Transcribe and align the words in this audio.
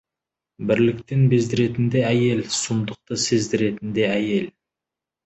Бірліктен 0.69 1.19
бездіретін 1.33 1.91
де 1.95 2.01
әйел, 2.11 2.41
сұмдықты 2.61 3.19
сездіретін 3.25 3.93
де 3.99 4.09
әйел. 4.15 4.49